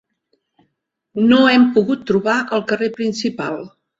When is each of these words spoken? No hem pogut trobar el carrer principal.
No 1.25 1.41
hem 1.51 1.67
pogut 1.77 2.03
trobar 2.13 2.39
el 2.57 2.65
carrer 2.73 2.91
principal. 2.99 3.63